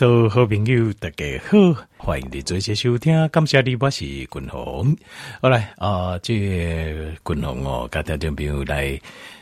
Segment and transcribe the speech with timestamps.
[0.00, 3.28] 所有好朋友，大家好，欢迎你做些收听。
[3.28, 4.96] 感谢你，我是君鸿。
[5.42, 6.32] 好来啊，这
[7.22, 8.98] 君鸿哦，跟听众朋友来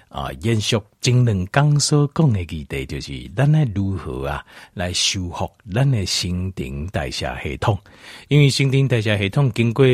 [0.08, 4.44] 啊，延续前两刚所讲的议题，就是咱来如何啊
[4.74, 7.78] 来修复咱的新陈代谢系统。
[8.26, 9.86] 因为新陈代谢系统经过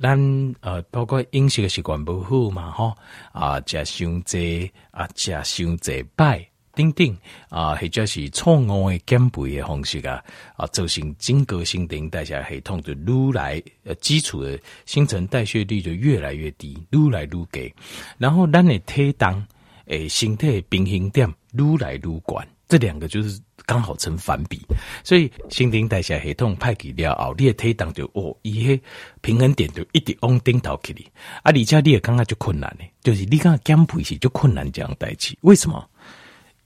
[0.00, 0.18] 咱
[0.62, 2.92] 呃，包括饮食的习惯不好嘛，吼
[3.30, 6.44] 啊，食伤济啊，食伤济摆。
[6.74, 7.16] 等等
[7.48, 10.22] 啊，或者是错误的减肥的方式啊，
[10.56, 17.72] 啊，造成整个新陈代谢系统就愈来呃基础的新陈代谢率就越来越低，愈来愈低。
[18.18, 19.46] 然后咱的体重
[19.86, 24.60] 诶，身体平衡点愈来愈悬，这两个就是刚好成反比。
[25.04, 28.80] 所以新陈代谢系统歹去了后，你的体重就哦，伊迄
[29.20, 31.06] 平衡点就一直往顶头去哩。
[31.42, 35.86] 啊，而且你也感觉就困难呢，就是你刚减肥是就困难这样代志，为什么？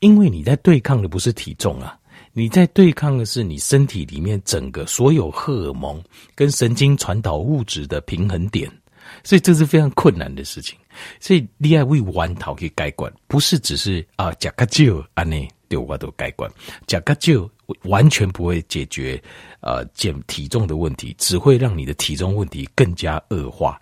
[0.00, 1.98] 因为你在对抗的不是体重啊，
[2.32, 6.02] 你在对抗的是你身体里面整个所有荷尔蒙
[6.34, 8.70] 跟神经传导物质的平衡点，
[9.24, 10.78] 所以这是非常困难的事情。
[11.20, 16.50] 所以你要为弯头去改观，不是只是啊加个酒啊那对我都改观，
[16.86, 17.50] 加个酒
[17.84, 19.20] 完全不会解决
[19.60, 23.80] 呃减体重的问题，只会让你的体重问题更加恶化。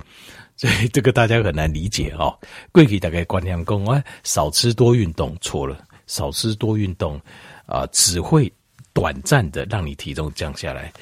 [0.56, 2.32] 所以这个大家很难理解哦。
[2.70, 5.84] 贵给大概观念讲，我少吃多运动，错了。
[6.06, 7.20] 少吃多运动，
[7.66, 8.52] 啊、只会
[8.92, 10.92] 短暂的让你体重降下来。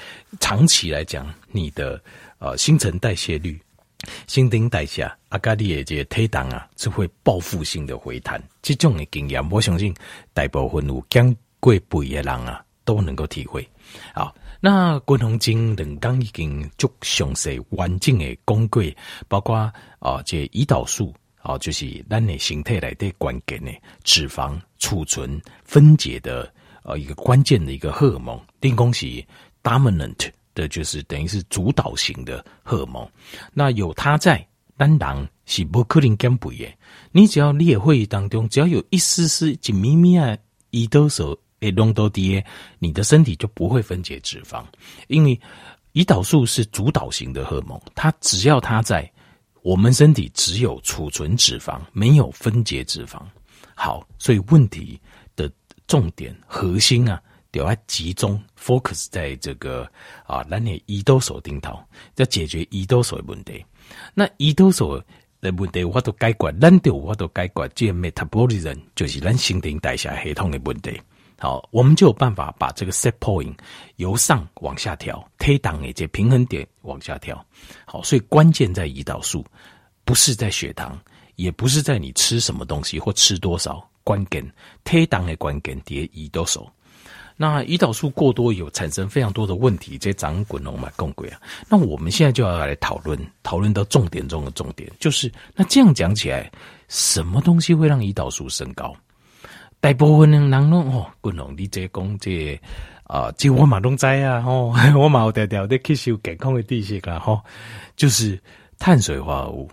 [0.40, 2.02] 长期来讲，你的
[2.38, 3.60] 呃新陈代谢率、
[4.26, 8.42] 新陈代谢阿卡里也这体重啊，是会报复性的回弹。
[8.62, 9.94] 这种的经验，我相信
[10.32, 13.68] 大部分有减过肥的人啊，都能够体会。
[14.14, 18.82] 好，那军红经两刚已经足详细完整的讲过，
[19.28, 21.14] 包括啊、呃，这胰岛素。
[21.42, 23.70] 哦，就是咱的形态来的关键呢，
[24.04, 26.52] 脂肪储存分解的
[26.84, 29.06] 呃一个关键的一个荷尔蒙，丁公是
[29.62, 33.08] dominant 的，就是等于是主导型的荷尔蒙。
[33.52, 36.72] 那有它在，当然是不可能减肥的。
[37.10, 40.38] 你只要列会当中，只要有一丝丝紧咪咪啊
[40.70, 42.40] 胰岛素诶浓度低，
[42.78, 44.64] 你的身体就不会分解脂肪，
[45.08, 45.38] 因为
[45.92, 49.11] 胰岛素是主导型的荷尔蒙，它只要它在。
[49.62, 53.20] 我们身体只有储存脂肪，没有分解脂肪。
[53.74, 55.00] 好，所以问题
[55.34, 55.50] 的
[55.86, 59.88] 重点核心啊，都要集中 focus 在这个
[60.26, 61.78] 啊，咱的胰岛素顶头，
[62.16, 63.64] 要解决胰岛素的问题。
[64.14, 65.00] 那胰岛素
[65.40, 71.00] 的问题，我都解决，咱就我都解决，这 metabolism 就是咱新陈代谢系统的问题。
[71.42, 73.52] 好，我们就有办法把这个 set point
[73.96, 77.44] 由上往下调，推档诶，这平衡点往下调。
[77.84, 79.44] 好，所以关键在胰岛素，
[80.04, 80.96] 不是在血糖，
[81.34, 83.84] 也不是在你吃什么东西或吃多少。
[84.04, 84.48] 关键
[84.84, 86.64] 推档的关键在胰岛素。
[87.36, 91.40] 那胰岛素过多有产生非常多的问题，这长滚龙嘛更贵啊。
[91.68, 96.48] 那我们现在就要来讨论，讨论到重点中的重点，就是那这样讲起来，
[96.86, 98.94] 什么东西会让胰岛素升高？
[99.82, 102.56] 大部分的人拢哦，滚龙你这讲这
[103.02, 107.42] 啊，这我嘛拢知啊吼， 我嘛有条条的吸收健康的知识啦吼，
[107.96, 108.40] 就是
[108.78, 109.68] 碳水化合物，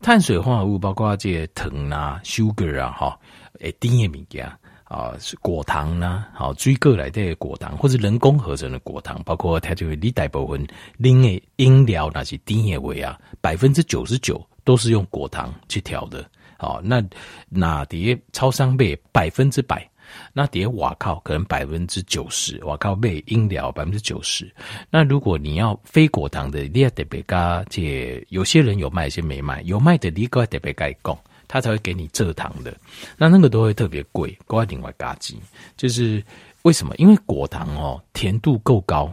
[0.00, 3.18] 碳水化合物包括这糖啊、sugar 啊哈，
[3.58, 4.46] 诶甜的物件
[4.84, 10.64] 啊，果糖啦，好水果来的果糖或者人工合成的果糖，包括它就会你大部分
[11.00, 16.24] 啉的饮料那些甜的味啊，百分之九十九都是用果糖去调的。
[16.58, 17.02] 好，那
[17.48, 19.88] 那碟超商倍百分之百，
[20.32, 24.50] 那碟瓦靠可能百分之九十，瓦靠卖饮料百分之九十。
[24.90, 29.60] 那如果你要非果糖的，你要特别加，这有些人有卖，有些没卖。
[29.62, 32.74] 有卖的你个特别该讲，他才会给你蔗糖的。
[33.16, 35.38] 那那个都会特别贵，另外另外加鸡。
[35.76, 36.24] 就是
[36.62, 36.94] 为什么？
[36.96, 39.12] 因为果糖哦，甜度够高，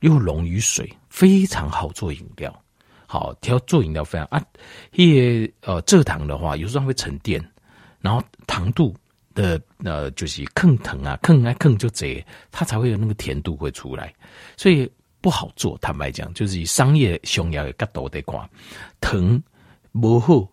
[0.00, 2.52] 又溶于水，非常好做饮料。
[3.10, 4.44] 好，调做饮料非常啊，
[4.92, 7.42] 因为呃蔗糖的话，有时候会沉淀，
[8.02, 8.94] 然后糖度
[9.34, 14.14] 的呃就是更糖啊，更爱更就这，它才会有那个甜度会出来，
[14.58, 14.86] 所以
[15.22, 15.78] 不好做。
[15.78, 18.50] 坦白讲，就是以商业商业的角度来看，
[19.00, 19.42] 糖
[19.90, 20.46] 不好，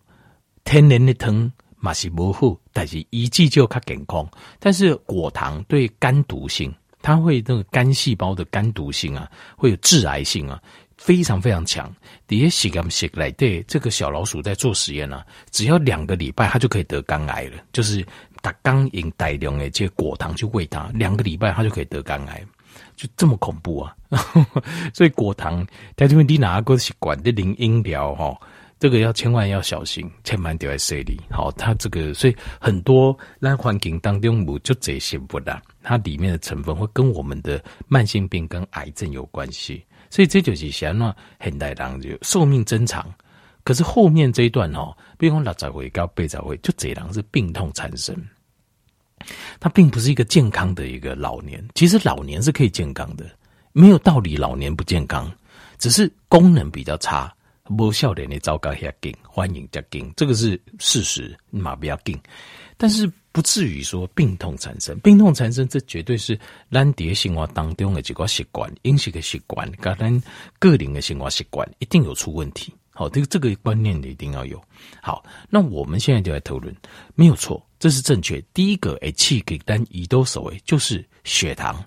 [0.64, 4.26] 天然的糖嘛是不好，但是一剂就较健康。
[4.60, 10.64] 但是果糖对肝毒性，它会那个肝细胞的肝毒性啊，会有致癌性啊。
[10.98, 11.94] 非常非常强，
[12.28, 17.64] 底下写个写来对这个小老鼠在做实验呢、啊，只要两个礼拜，它就可以得肝癌了。
[17.74, 18.06] 就是
[18.42, 22.44] 它刚饮大量的这果糖去喂它，两个礼拜它就可以得肝癌，
[22.96, 23.96] 就这么恐怖啊！
[24.94, 25.66] 所以果糖
[25.98, 28.36] 在这边你哪个习惯的零饮料哈，
[28.80, 31.20] 这个要千万要小心，千万掉在水里。
[31.30, 39.84] 好，它这个所以很多那环境当中无就这些不啦，它里面的成分会跟我们的慢性病跟癌症有关系。
[40.16, 41.14] 所以这就是想那
[41.44, 43.06] 现代人就寿命增长，
[43.66, 48.16] 可是后面这一段哦，比如说六十岁到八十岁，就这人是病痛缠身。
[49.60, 53.30] 它并不是一个健康的一个老年，其实老年是可以健康的，
[53.74, 55.30] 没有道理老年不健康，
[55.80, 57.30] 只是功能比较差。
[57.68, 62.18] 无笑脸的糟糕下紧，欢迎加紧，这个是事实，嘛不要紧。
[62.78, 66.40] 但是不至于说病痛产生，病痛产生，这绝对是
[66.72, 70.24] 咱在生活当中的几个习惯，饮食的习惯，跟咱
[70.60, 72.74] 个人的生活习惯一定有出问题。
[72.92, 74.62] 好，这个这个观念你一定要有。
[75.02, 76.74] 好，那我们现在就来讨论，
[77.14, 78.42] 没有错，这是正确。
[78.54, 81.84] 第一个，诶，气给单胰岛素诶，就是血糖，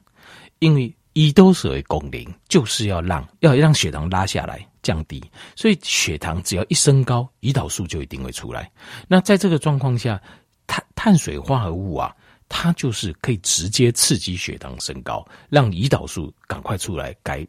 [0.59, 4.67] 因为胰岛素的功能就是要让要让血糖拉下来。
[4.81, 5.23] 降低，
[5.55, 8.71] 所以血糖只要一升高，胰岛素就一定会出来。
[9.07, 10.19] 那在这个状况下，
[10.69, 12.15] 碳碳水化合物啊，
[12.49, 17.45] 它就是可以直接刺激血糖升高，让胰岛素赶快出来，该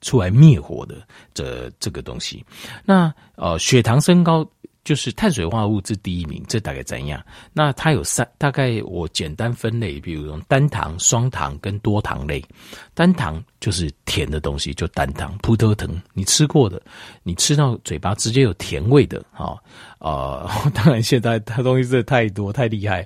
[0.00, 2.44] 出来灭火的这这个东西。
[2.84, 4.44] 那呃，血糖升高。
[4.84, 7.20] 就是碳水化合物是第一名，这大概怎样？
[7.52, 12.44] 那它有三，大概我简单分类，比如用单糖、双糖跟多糖类。
[12.92, 16.80] 单糖就是甜的东西，就单糖，葡萄糖，你吃过的，
[17.22, 19.60] 你吃到嘴巴直接有甜味的，啊、哦，
[19.98, 23.04] 呃， 当然现在它东西真的太多太厉害，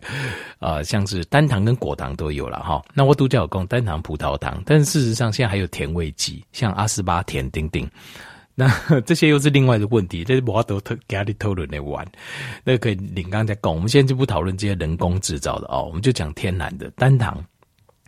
[0.59, 2.83] 啊、像是单糖跟果糖都有了哈。
[2.93, 7.89] 那我独角有供单糖、葡萄糖，但事实上现在还有甜味剂，像阿斯巴甜、丁丁。
[8.61, 8.69] 那
[9.07, 12.05] 这些又是另外的问题，这是我都特给他讨论的玩，
[12.65, 17.41] 那可以你刚才讲，我们现在就不讨论这些人工制造的哦，我们就讲天然的单糖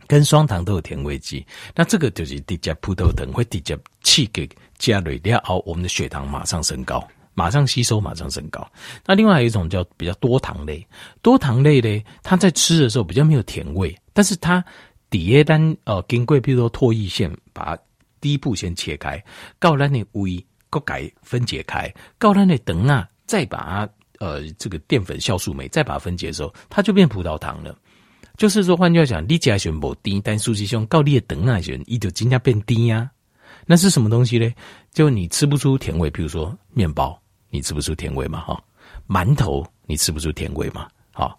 [0.08, 8.68] 跟双糖都有甜味剂，那这个就是直接葡萄糖会直接气给加了然后我们的血糖马上升高，马上吸收，马上升高。
[9.06, 10.84] 那另外有一种叫比较多糖类，
[11.22, 14.64] 多糖类呢，它在吃的时候比较没有甜味，但是它
[15.10, 17.82] 底下单呃经过比如说唾液腺把它。
[18.20, 19.22] 第一步先切开，
[19.58, 23.88] 告咱的胃各改分解开，告咱的等啊，再把它
[24.18, 27.76] 呃这个淀粉酵素酶再把它分解的时候，它就变葡萄糖了。
[28.36, 33.10] 就是说，换句话讲，你加选不低，但实际上告你的等啊选，伊就今天变低呀。
[33.66, 34.50] 那是什么东西呢？
[34.92, 37.20] 就你吃不出甜味，比如说面包，
[37.50, 38.40] 你吃不出甜味嘛？
[38.40, 38.62] 哈，
[39.06, 40.88] 馒头你吃不出甜味嘛？
[41.12, 41.38] 好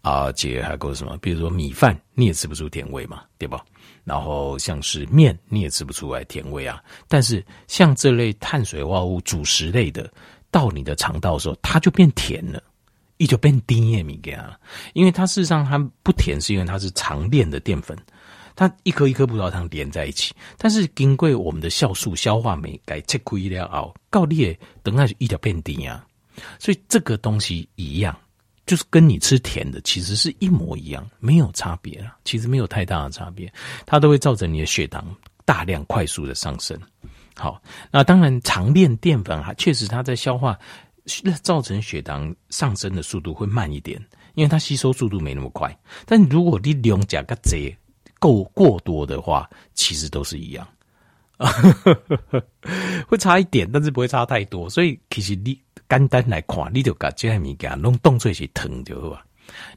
[0.00, 1.18] 啊，姐还够什么？
[1.18, 3.22] 比如说米饭，你也吃不出甜味嘛？
[3.36, 3.62] 对吧？
[4.08, 6.82] 然后像是面，你也吃不出来甜味啊。
[7.06, 10.10] 但是像这类碳水化合物、主食类的，
[10.50, 12.62] 到你的肠道的时候，它就变甜了，
[13.18, 14.58] 也就变低的米给它。
[14.94, 17.94] 因为它事实上它不甜，是因为它是长链的淀粉，
[18.56, 20.34] 它一颗一颗葡萄糖连在一起。
[20.56, 26.02] 但是经过我们的酵素消化酶给切开了后，告裂等下就一条变甜啊。
[26.58, 28.18] 所以这个东西一样。
[28.68, 33.50] 就是跟你吃甜的其实是一模一样，没有差别啊，其实没有太大的差别，
[33.86, 35.02] 它都会造成你的血糖
[35.46, 36.78] 大量快速的上升。
[37.34, 40.58] 好，那当然长链淀粉哈，确实它在消化
[41.42, 43.98] 造成血糖上升的速度会慢一点，
[44.34, 45.74] 因为它吸收速度没那么快。
[46.04, 47.74] 但如果你量加个贼
[48.18, 50.68] 够过多的话，其实都是一样，
[53.08, 54.68] 会差一点，但是不会差太多。
[54.68, 55.58] 所以其实你。
[55.88, 59.24] 简单来看，你就把这些物件弄当做是糖就好了。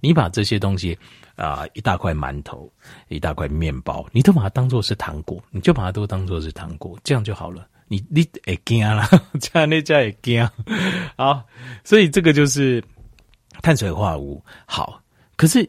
[0.01, 0.97] 你把这些东西
[1.37, 2.69] 啊、一大块馒头，
[3.07, 7.65] 一大块面包，你都把它当做是糖果，你就把它都当做是糖果，这样就好了。
[7.87, 9.07] 你你会惊了，
[9.39, 10.49] 这样你才会惊。
[11.15, 11.41] 好，
[11.83, 12.83] 所以这个就是
[13.61, 14.43] 碳水化合物。
[14.65, 15.01] 好，
[15.37, 15.67] 可是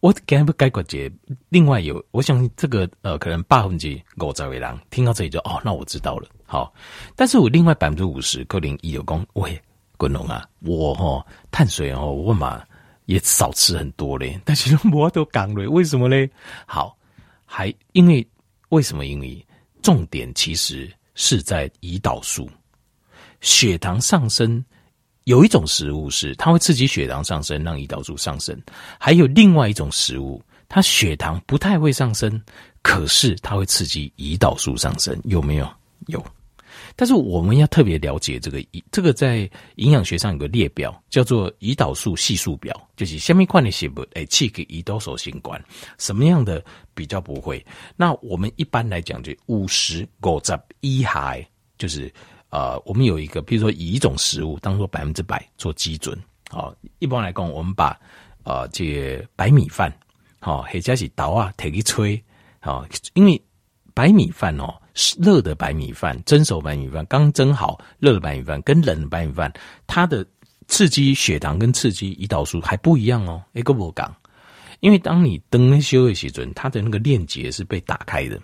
[0.00, 1.10] 我该不该过节？
[1.48, 6.28] 另外有，我想这个呃，可能八分之五十的人听到这里就哦，那我知道了。
[6.46, 6.72] 好，
[7.16, 9.60] 但是我另外百分之五十可能也有讲喂。
[10.02, 12.60] 滚龙啊，我哈碳水哦，我嘛
[13.04, 16.28] 也少吃很多嘞， 但是我都讲了，为什么嘞？
[16.66, 16.98] 好，
[17.46, 18.26] 还因为
[18.70, 19.06] 为什么？
[19.06, 19.46] 因为
[19.80, 22.50] 重点其实是在胰岛素，
[23.40, 24.64] 血糖上升
[25.22, 28.56] 有一种食物是它会刺激血糖上升，让胰岛素上升；
[28.98, 32.42] 还有另外一种食物，它血糖不太会上升，
[32.82, 35.72] 可是它会刺激胰岛素上升，有没有？
[36.08, 36.20] 有。
[36.94, 45.62] 但是我们要特别了解这个，这个在营养学上有个列表，叫做胰岛素系数表，就是下面看的是不，哎，气给胰岛素相关，
[45.98, 47.64] 什么样的比较不会？
[47.96, 51.36] 那我们一般来讲就五十五十以下，
[51.78, 52.12] 就是
[52.50, 56.18] 呃，我们有一个，比如说以一种食物当做百分之百做基准，
[56.50, 57.98] 好，一般来讲，我们把
[58.44, 59.92] 呃这白米饭，
[60.40, 62.24] 好，或者是豆啊，提去吹，
[62.60, 63.40] 好，因为
[63.94, 64.74] 白米饭哦。
[65.18, 69.52] 热的白米饭，蒸熟白米饭刚蒸好，热的白米饭跟冷的白米饭，
[69.86, 70.26] 它的
[70.68, 73.42] 刺激血糖跟刺激胰岛素还不一样哦。
[73.52, 74.14] 一个我讲，
[74.80, 78.38] 因为当你登休的时准，它的那个链接是被打开的，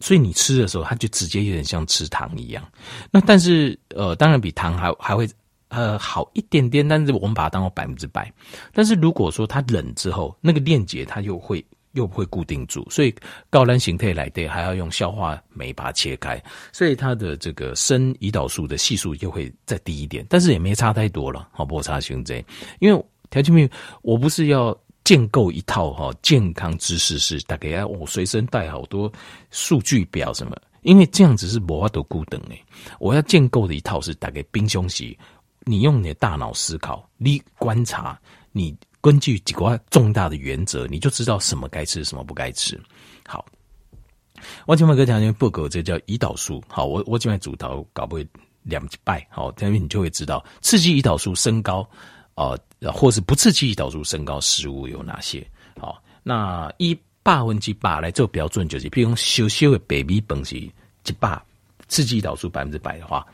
[0.00, 2.66] 所以你吃的时候，它就直接有点像吃糖一样。
[3.10, 5.28] 那但是呃，当然比糖还还会
[5.68, 8.32] 呃好一点点，但是我们把它当做百分之百。
[8.72, 11.64] 但是如果说它冷之后，那个链接它又会。
[11.96, 13.12] 又不会固定住，所以
[13.50, 16.40] 高蓝形态来的还要用消化酶把它切开，
[16.72, 22.44] 所以它的这个生胰岛素的系数又会再低一点，但是也没差太多了，好不差兄弟。
[22.78, 23.68] 因为条件没
[24.02, 29.10] 我不是要建构一套哈健康知识，是大概要我随身带好多
[29.50, 32.62] 数据表什么，因为这样子是无法度固定诶。
[33.00, 35.16] 我要建构的一套是大概冰箱时，
[35.64, 38.20] 你用你的大脑思考，你观察
[38.52, 38.76] 你。
[39.06, 42.76] 根据几个重大的原则，你就知道什么该吃，什么不该吃。
[43.24, 43.46] 好，
[44.66, 46.60] 我今晚跟大家报告，这叫胰岛素。
[46.66, 48.26] 好，我我今晚主导搞不会
[48.64, 49.24] 两败。
[49.30, 51.88] 好，这样你就会知道刺激胰岛素升高，
[52.34, 52.58] 呃，
[52.92, 55.46] 或是不刺激胰岛素升高食物有哪些。
[55.78, 60.72] 好，那一百分之八来做标准就是，比如小小的白米饭是一
[61.20, 61.40] 百
[61.86, 63.24] 刺激胰岛素百分之百的话，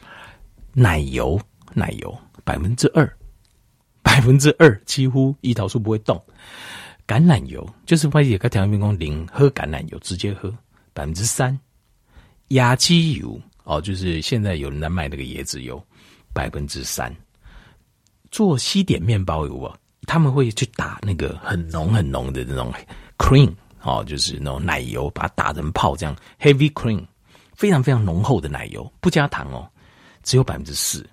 [0.75, 1.41] 奶油
[1.73, 2.15] 奶油
[2.45, 3.11] 百分之二。
[4.13, 6.23] 百分之二几乎胰岛素不会动，
[7.07, 10.55] 橄榄油就是外地个调员工零喝橄榄油直接喝
[10.93, 11.59] 百分之三，
[12.49, 15.83] 亚基油哦，就是现在有人在卖那个椰子油
[16.35, 17.11] 百分之三，
[18.31, 22.71] 做西点面包油啊，他们会去打那个很浓很浓的那种
[23.17, 23.51] cream
[23.81, 27.03] 哦，就是那种奶油，把它打成泡这样 heavy cream，
[27.55, 29.67] 非常非常浓厚的奶油，不加糖哦，
[30.23, 31.09] 只有百分之四。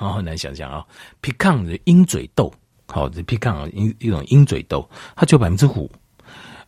[0.00, 0.86] 好，很难想象啊
[1.20, 2.54] ！pecan 的鹰嘴豆，
[2.86, 5.90] 好，这 pecan 一一种鹰嘴豆，它就百分之五。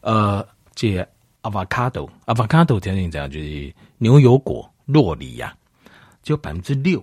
[0.00, 0.44] 呃，
[0.74, 0.96] 这
[1.42, 3.30] avocado，avocado 条件怎样？
[3.30, 5.56] 就是牛油果、洛梨呀，
[6.24, 7.00] 就百分之六。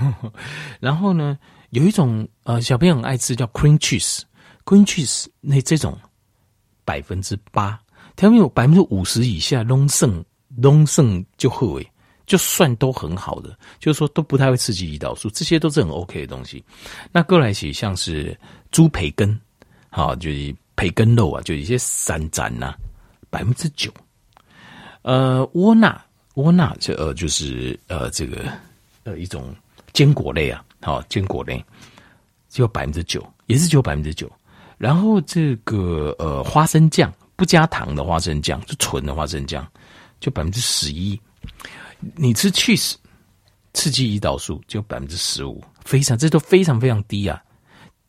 [0.80, 5.94] 然后呢，有一种呃小朋友很爱吃叫 cream cheese，cream cheese 那这种
[6.86, 7.78] 百分之八，
[8.16, 10.24] 条件有百分之五十以下，龙胜
[10.56, 11.90] 龙胜就好诶。
[12.26, 16.64] 就算都很好的，就是说都不太会刺激胰岛素，这些都是很 OK 的东西。
[17.12, 18.38] 那过来起像是
[18.70, 19.38] 猪培根，
[19.90, 22.74] 好，就是培根肉啊，就一些山展呐，
[23.28, 23.92] 百分之九。
[25.02, 26.02] 呃，窝纳，
[26.34, 28.50] 窝纳就呃就是呃这个
[29.02, 29.54] 呃一种
[29.92, 31.62] 坚果类啊，好，坚果类
[32.48, 34.30] 只有百分之九，也是只有百分之九。
[34.78, 39.66] 然后这个呃花生酱不加糖的花生酱，就纯的花生酱，
[40.20, 41.20] 就百分之十一。
[42.16, 42.94] 你吃 cheese，
[43.72, 47.42] 刺激胰岛素就百分之十五，非常这都非常非常低啊。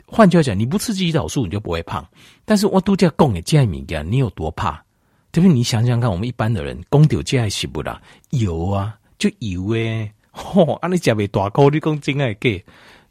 [0.06, 2.08] 换句话讲，你不刺激胰岛素，你就不会胖。
[2.46, 4.84] 但是我度假供给健米呀，你有多怕？
[5.32, 8.02] 特别你想想看，我们一般的人供丢健爱洗不啦？
[8.30, 10.76] 油啊，就油诶，嚯、哦！
[10.76, 12.64] 啊，你假没大口，你讲真爱给，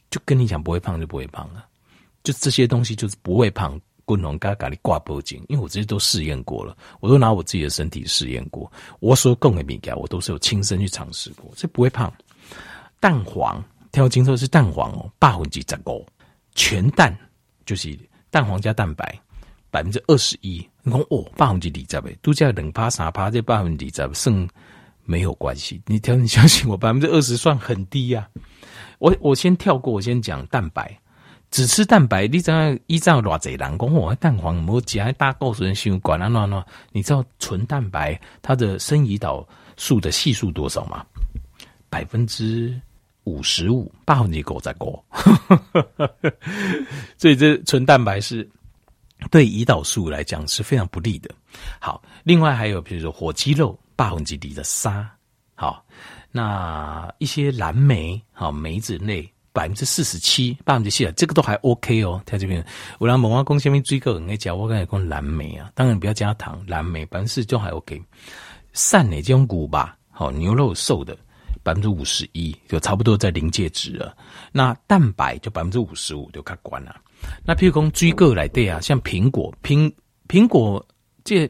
[0.08, 1.66] 就跟你讲不会胖就不会胖了。
[2.22, 3.78] 就这些东西就是不会胖。
[4.04, 8.70] 滚龙嘎嘎的挂脖颈，因为我这些都试验过了，我都拿我自己的身体试验过。
[9.00, 12.12] 我说供给米给我都是有亲身去尝试过，这不会胖。
[13.00, 16.06] 蛋黄，听我清楚是蛋黄哦，百分之十五，
[16.54, 17.16] 全蛋
[17.66, 17.98] 就是
[18.30, 19.20] 蛋黄加蛋白，
[19.70, 20.66] 百分之二十一。
[20.82, 24.48] 你讲哦，百分之二十呗，都叫冷趴三趴，这百分之二十剩
[25.04, 25.82] 没有关系。
[25.86, 28.28] 你听，你相信我，百分之二十算很低呀、
[28.98, 30.98] 我我先跳过，我先讲蛋白。
[31.54, 39.46] 只吃蛋白，你知道依照偌济人讲，我蛋黄没加大构成血管啊，那那，你知道纯蛋白它的生胰岛
[39.76, 41.06] 素的系数多少吗？
[41.88, 42.76] 百分之
[43.22, 45.00] 五十五，八分之狗在狗，
[47.16, 48.50] 所以这纯蛋白是
[49.30, 51.30] 对胰岛素来讲是非常不利的。
[51.78, 55.08] 好，另外还有比如说火鸡肉，八分之里的沙，
[55.54, 55.86] 好，
[56.32, 59.30] 那一些蓝莓，好梅子类。
[59.54, 62.20] 百分之四十七，百分之四啊，这个都还 OK 哦。
[62.26, 62.62] 在这边，
[62.98, 68.02] 我让某阿公下面追个人来讲，我刚才讲蓝莓啊，当然不要加糖，蓝莓百分之四就还 OK。
[68.72, 71.16] 善内这种谷吧，好牛肉瘦的
[71.62, 74.16] 百分之五十一，就差不多在临界值了。
[74.50, 76.96] 那蛋白就百分之五十五就客观了。
[77.46, 79.90] 那譬如讲追个来对啊，像苹果，苹
[80.26, 80.84] 苹果
[81.22, 81.48] 这。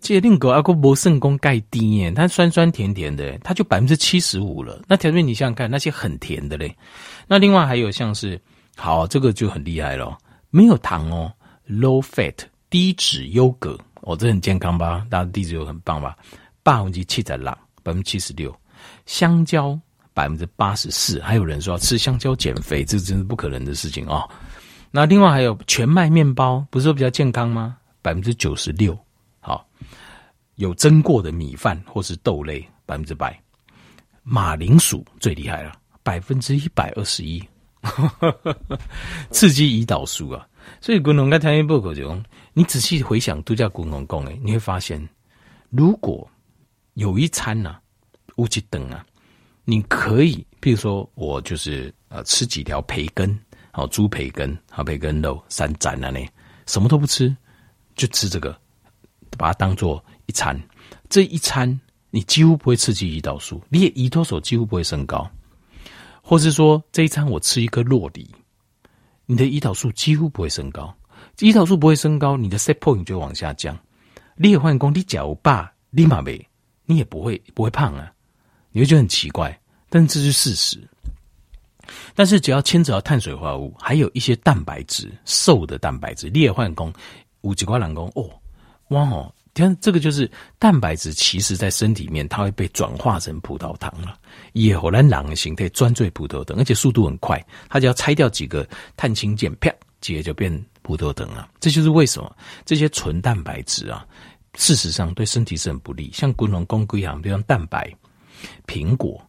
[0.00, 4.82] 这另个阿个不肾功钙低耶，它酸酸甜甜的，它就百分之七十五了。
[4.88, 6.74] 那条件你想想看，那些很甜的嘞。
[7.28, 8.40] 那另外还有像是，
[8.76, 10.18] 好，这个就很厉害了，
[10.50, 11.32] 没有糖哦
[11.68, 12.34] ，low fat
[12.68, 15.06] 低脂优格，哦，这很健康吧？
[15.08, 16.16] 大家低脂优很棒吧？
[16.64, 18.52] 百分之七十六，百分之七十六，
[19.06, 19.78] 香蕉
[20.12, 24.28] 百分之八十四，还有人说吃香蕉减肥，这真是不可能的事情哦。
[24.90, 27.76] 那另外还有全麦面包，不是说比较健康吗？
[28.02, 28.98] 百分之九十六。
[30.56, 33.38] 有蒸过的米饭或是豆类，百分之百。
[34.22, 37.42] 马铃薯最厉害了，百分之一百二十一，
[39.30, 40.48] 刺激胰岛素啊！
[40.80, 42.18] 所以滚龙跟台湾报告就
[42.54, 45.06] 你仔细回想都叫滚龙讲诶，你会发现，
[45.68, 46.26] 如果
[46.94, 47.80] 有一餐呢、啊，
[48.36, 49.04] 乌鸡等啊，
[49.66, 53.38] 你可以，比如说我就是呃吃几条培根，
[53.72, 56.18] 好猪培根，好培根肉三斩了呢，
[56.66, 57.36] 什么都不吃，
[57.94, 58.58] 就吃这个，
[59.36, 60.60] 把它当做一餐，
[61.08, 61.80] 这一餐。
[62.10, 65.28] 你几乎不会刺激胰岛素，你的胰岛素几乎不会升高，
[66.22, 68.24] 或是说这一餐我吃一颗洛梨，
[69.26, 70.94] 你的胰岛素几乎不会升高，
[71.38, 73.76] 胰岛素不会升高，你的 set point 就往下降。
[74.36, 76.40] 你也换工，你脚爸立马没，
[76.86, 78.12] 你也不会不会胖啊，
[78.70, 80.88] 你会觉得很奇怪，但这是事实。
[82.14, 86.92] 但是只要牵扯到碳水化合物，还有一些蛋白质，瘦的蛋白质，你也换工，
[87.40, 88.30] 五几块两公哦，
[88.90, 89.34] 哇哦。
[89.62, 94.18] 看，这个就是蛋白质，其实在身体里面，它会被转化成葡萄糖了。
[94.52, 99.70] 以后来狼的形态专注葡萄糖，而且速度很快，它只要拆掉几个碳氢键，啪，
[100.00, 101.48] 直接就变葡萄糖了。
[101.60, 104.04] 这就是为什么这些纯蛋白质啊，
[104.54, 106.10] 事实上对身体是很不利。
[106.12, 107.92] 像滚龙公龟啊，比如蛋白、
[108.66, 109.24] 苹果、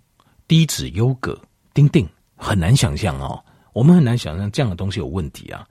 [0.48, 1.40] 低脂优格、
[1.74, 3.44] 丁丁，很难想象哦。
[3.74, 5.68] 我们很难想象这样的东西有问题啊。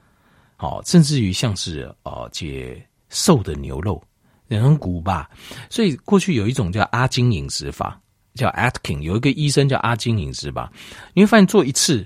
[0.55, 4.01] 好，甚至于像是呃，解瘦的牛肉。
[4.47, 5.29] 人骨吧，
[5.69, 7.99] 所以过去有一种叫阿金饮食法，
[8.35, 10.71] 叫 Atkin，有一个医生叫阿金饮食法。
[11.13, 12.05] 你会发现做一次，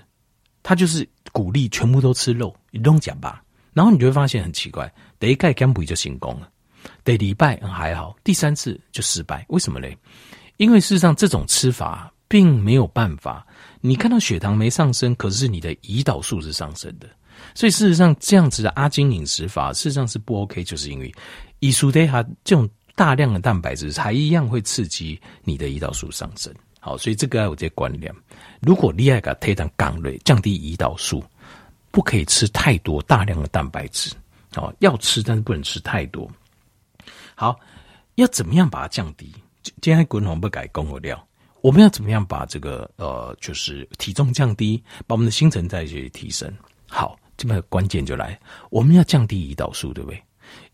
[0.64, 3.44] 他就是鼓励全部都吃肉，你都讲吧。
[3.74, 6.50] 然后你就会发现很奇怪，第一盖干不就成功了，
[7.04, 9.46] 第礼拜还好，第三次就失败。
[9.50, 9.98] 为什么嘞？
[10.58, 13.46] 因为事实上这种吃法并没有办法，
[13.80, 17.08] 你看到血糖没上升，可是你的胰岛素是上升的。
[17.54, 21.14] 所以事实上这样子的阿金饮食法，事实上是不 OK，就是因为。
[21.60, 26.54] 胰素对它这种大量的蛋白质，还一样会刺激你的胰岛素上升。
[26.80, 28.14] 好，所以这个要有这观念。
[28.62, 31.24] 如果你爱个推上杠类降低胰岛素，
[31.92, 34.12] 不可以吃太多大量的蛋白质。
[34.56, 36.30] 哦，要吃，但是不能吃太多。
[37.36, 37.60] 好，
[38.16, 39.32] 要怎么样把它降低？
[39.82, 41.22] 今天滚红不改供我料，
[41.62, 46.52] 我们要怎么样把这个呃，就是体重降低，把我们的新陈代谢提升？
[46.88, 48.40] 好，这么关键就来，
[48.72, 50.24] 我们要降低胰岛素，对不对？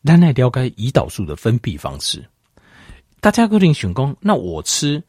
[0.04, 2.24] 咱来了解胰岛素的分泌方式。
[3.20, 5.04] 大家固定想说，那我吃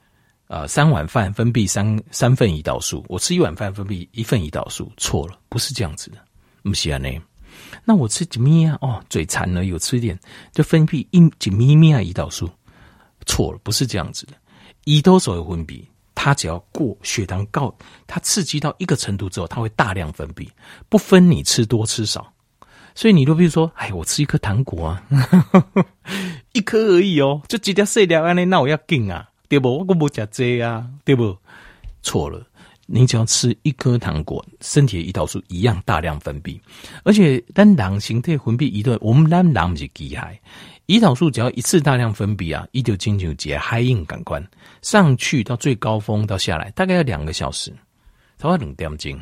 [0.47, 6.19] 呃三碗饭分泌三三份胰岛素，我吃一碗饭分泌一份胰岛素，错了，不是这样子的。
[6.63, 6.99] 不是啊，
[7.85, 8.79] 那我吃几咪啊？
[8.81, 10.19] 哦，嘴馋了，有吃一点
[10.53, 12.51] 就分泌一几咪咪啊胰岛素，
[13.27, 14.33] 错了，不是这样子的。
[14.85, 17.73] 胰岛素的分泌，它只要过血糖高，
[18.07, 20.49] 它刺激到一个程度之后，它会大量分泌，
[20.89, 22.33] 不分你吃多吃少。
[22.97, 25.03] 所以你都比如说，哎，我吃一颗糖果啊，
[26.53, 29.79] 一颗而已哦，就几条碎掉，安尼那我要紧啊，对不？
[29.79, 31.37] 我可不吃这啊，对不？
[32.03, 32.43] 错了，
[32.87, 36.59] 你只要吃一颗糖果，身体的胰岛素一样大量分泌，
[37.05, 40.39] 而且当狼形态分泌一段，我们当狼不是机械，
[40.87, 44.43] 胰岛素只要一次大量分泌啊，一就进就结，海印感官
[44.81, 47.71] 上去到最高峰到下来，大概要两个小时，
[48.39, 49.21] 才会冷掉精。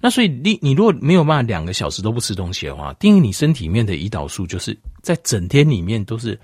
[0.00, 6.38] 那所以你你如果没有办法两个小时都不吃东西的话，定义你身体里面的胰岛素就是在整天里面都是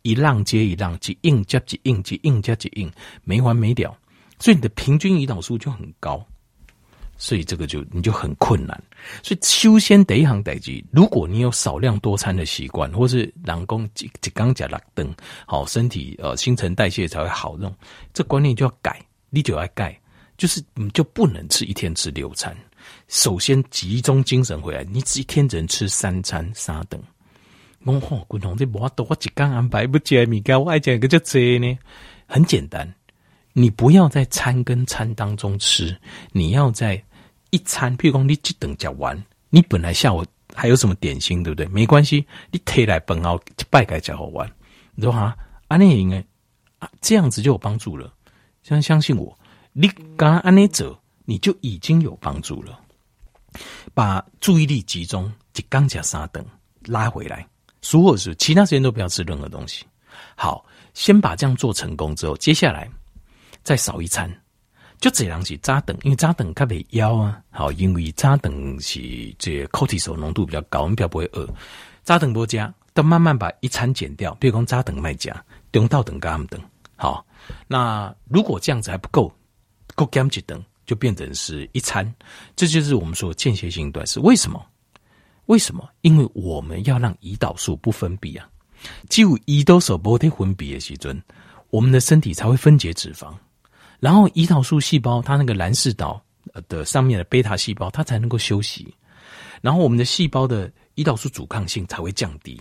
[0.00, 2.90] 一浪接一浪，几硬加几硬，几硬加几硬，
[3.22, 3.94] 没完没了。
[4.38, 6.26] 所以你的平均胰岛素就很高，
[7.18, 8.82] 所以这个就你就很困难。
[9.22, 15.14] 所以修仙得一行得记，如果你有少量多餐的习惯，或是人工几几刚加拉灯，
[15.46, 17.72] 好身体呃新陈代谢才会好用。
[18.14, 19.96] 这观念就要改，你就要改，
[20.38, 22.56] 就是你就不能吃一天吃六餐。
[23.08, 27.02] 首先集中精神回来，你一天只能吃三餐三顿。
[27.84, 31.76] 我吼，滚同这无法度，我一天安排不接米糕，我爱讲个叫这呢。
[32.26, 32.94] 很简单，
[33.52, 35.94] 你不要在餐跟餐当中吃，
[36.30, 37.02] 你要在
[37.50, 41.66] 一餐，譬如讲你这顿讲完，你本来下午还有什么点心，对不对？
[41.66, 44.48] 没关系，你提来本后一拜改讲好玩，
[44.94, 46.24] 你说哈，安内应该
[46.78, 48.14] 啊，这样子就有帮助了。
[48.62, 49.36] 相相信我，
[49.72, 51.01] 你刚安内走。
[51.32, 52.78] 你就已经有帮助了。
[53.94, 56.44] 把注意力集中，就刚加三等
[56.84, 57.48] 拉回来，
[57.80, 59.86] 所有事其他时间都不要吃任何东西。
[60.36, 62.86] 好，先把这样做成功之后，接下来
[63.62, 64.30] 再少一餐，
[65.00, 67.40] 就这样子扎等，因为扎等特别腰啊。
[67.50, 69.00] 好，因为扎等是
[69.38, 71.48] 这 c o r t i s o 浓度比较高，我们比较不会饿。
[72.02, 74.34] 扎等不加，但慢慢把一餐减掉。
[74.34, 75.42] 比如讲扎等卖加，
[75.72, 76.60] 中道等干等。
[76.94, 77.24] 好，
[77.66, 79.32] 那如果这样子还不够，
[79.94, 80.62] 够减几等。
[80.92, 82.14] 就变成是一餐，
[82.54, 84.20] 这就是我们说间歇性断食。
[84.20, 84.62] 为什么？
[85.46, 85.88] 为什么？
[86.02, 88.46] 因为我们要让胰岛素不分泌啊。
[89.08, 91.18] 只有胰岛素不得分泌的时阵，
[91.70, 93.32] 我们的身体才会分解脂肪，
[94.00, 96.22] 然后胰岛素细胞它那个蓝氏岛
[96.68, 98.94] 的上面的贝塔细胞它才能够休息，
[99.62, 102.60] 然后我们的细胞的胰岛素阻抗性才会降低。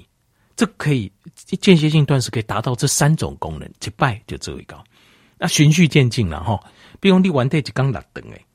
[0.55, 1.11] 这可以
[1.59, 4.81] 间歇性断食可以达到这三种功能，一摆就这么高。
[5.37, 6.57] 那循序渐进了哈，
[7.01, 8.45] 比如你完这一缸六顿诶，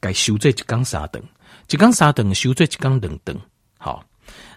[0.00, 1.22] 该休这一缸三顿，
[1.68, 3.38] 一缸三顿休这一缸两顿，
[3.76, 4.02] 好。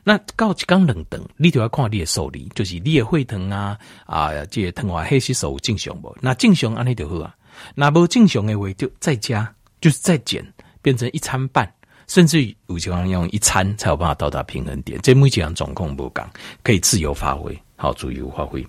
[0.04, 6.16] 那到一缸两顿，你就要看你的受力，就是你的血糖啊啊，这个糖化血色素正常不？
[6.22, 7.36] 那正常安尼就好啊。
[7.76, 10.46] 那不正常的话，就再加，就是再减，
[10.82, 11.72] 变成一餐半。
[12.08, 16.30] 甚至有情况用一餐才有办法到达平衡点，这目前总控不讲，
[16.62, 18.68] 可以自由发挥，好，自由发挥。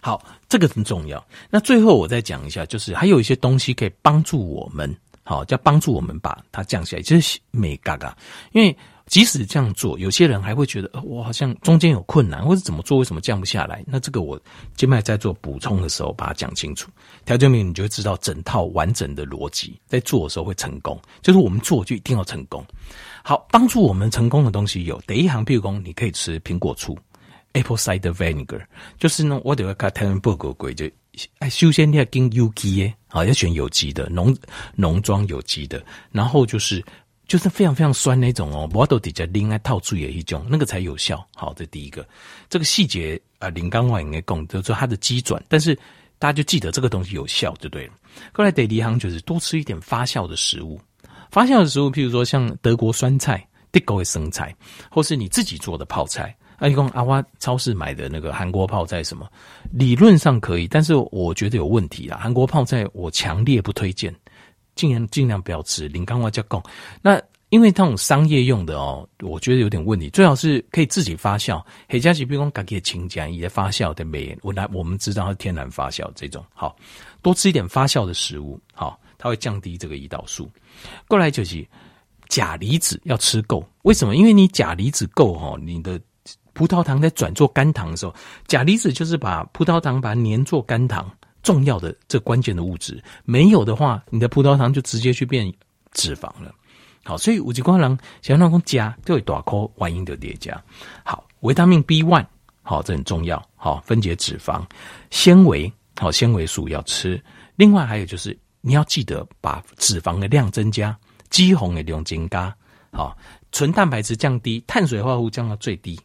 [0.00, 1.24] 好，这个很重要。
[1.50, 8.16] 那最后我再讲一下，就是还有一些东西可以帮助我们，好，叫帮助我们把它降下来，就是美嘎嘎，
[8.52, 8.76] 因为。
[9.06, 13.82] 即使这样做，有些人还会觉得，我好像中间有困难，或者怎么做，为什么降不下来？
[13.84, 14.40] 那这个我
[14.76, 16.88] 接下来在做补充的时候，把它讲清楚。
[17.24, 20.96] 调节面，你就会知道整套完整的逻辑，在做的时候会成功。
[21.22, 22.64] 就是我们做就一定要成功。
[23.24, 26.96] 好，帮助我们成功的东西有第一行，譬如说你可以吃苹果醋
[27.52, 28.62] （apple cider vinegar）。
[28.98, 30.88] 就是呢，我得要看台湾报告规，就
[31.38, 34.36] 哎，首先你要跟有机耶，好，要选有机的农
[34.74, 36.84] 农庄有机的，然后就是。
[37.30, 41.24] 就是非常非常酸那种哦，我都底下另外套住也一种，那个才有效。
[41.36, 42.04] 好，这第一个，
[42.48, 45.72] 这个细节啊，林刚话应该讲，就是说它的机转，但是
[46.18, 47.92] 大家就记得这个东西有效就对了。
[48.32, 50.80] 后来得离行就是多吃一点发酵的食物，
[51.30, 54.52] 发酵的食物，譬如说像德国酸菜、德国的生菜，
[54.90, 56.36] 或是你自己做的泡菜。
[56.60, 59.28] 啊，你讲阿花超市买的那个韩国泡菜什么，
[59.72, 62.16] 理论上可以，但是我觉得有问题啦。
[62.20, 64.14] 韩国泡菜我强烈不推荐。
[64.76, 66.62] 尽量尽量不要吃，零刚话加工。
[67.02, 67.20] 那
[67.50, 70.08] 因为那种商业用的哦，我觉得有点问题。
[70.08, 74.34] 最好是可以自己发酵，黑加吉比如讲，给清酱也发酵的美。
[74.40, 76.74] 我来，我们知道它是天然发酵这种，好
[77.20, 80.48] 多吃一点发酵的食物，好，它会降低这个胰岛素。
[81.06, 81.66] 过来就是
[82.30, 84.16] 钾离子要吃够，为什么？
[84.16, 86.00] 因为你钾离子够哈，你的
[86.52, 88.14] 葡萄糖在转做肝糖的时候，
[88.46, 91.10] 钾离子就是把葡萄糖把它粘做肝糖。
[91.42, 95.50] 重要的这关键的物质没有的话，你的葡萄糖就直接去变
[95.92, 96.54] 脂肪了。
[97.02, 100.62] 好，所以五级光囊想要让加就会大颗反应的叠加。
[101.02, 102.26] 好，维他命 B one
[102.60, 103.42] 好，这很重要。
[103.56, 104.62] 好，分解脂肪，
[105.10, 107.18] 纤维好，纤维素要吃。
[107.56, 110.94] 另外还有就是你要记得把脂肪的量增加，
[111.30, 112.54] 肌红的量增加。
[112.92, 113.16] 好，
[113.50, 115.98] 纯蛋白质降低，碳水化合物降到最低。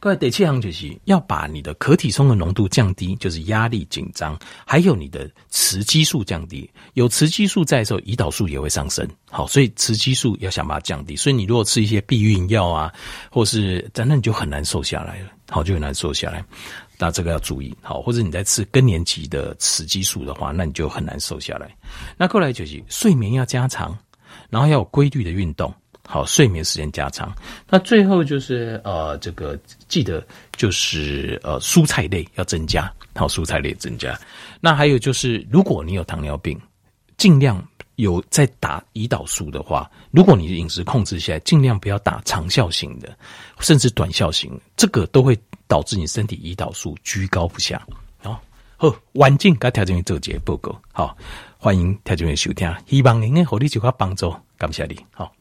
[0.00, 6.68] 各位，第七项就是要把你的可体松的浓度降低，就是压力紧张，还有你的雌激素降低。
[6.94, 9.08] 有雌激素在的时候，胰岛素也会上升。
[9.30, 11.16] 好，所以雌激素要想把它降低。
[11.16, 12.92] 所以你如果吃一些避孕药啊，
[13.30, 15.30] 或是真的你就很难瘦下来了。
[15.48, 16.44] 好，就很难瘦下来。
[16.98, 17.74] 那这个要注意。
[17.82, 21.74] 好，或者你在吃更年期的雌激素的话，那你就很难瘦下来。
[22.16, 23.96] 那过来就是睡眠要加长，
[24.48, 25.72] 然后要有规律的运动。
[26.06, 27.34] 好，睡眠时间加长。
[27.68, 30.24] 那最后就是呃，这个记得
[30.56, 32.92] 就是呃，蔬菜类要增加。
[33.14, 34.18] 好，蔬菜类增加。
[34.60, 36.60] 那还有就是，如果你有糖尿病，
[37.16, 43.16] 尽量有在打胰岛素的话，如果你的饮食控制下来，尽量不要打长效型的，
[43.60, 47.80] 甚至短效型，这个都会导致你身体胰岛素居高不下。
[48.18, 48.42] 好，
[48.76, 50.78] 好，环境该调整做节报告。
[50.92, 51.16] 好，
[51.56, 54.34] 欢迎调整员收听，希望您的合理就可帮助。
[54.58, 55.32] 感谢你，好。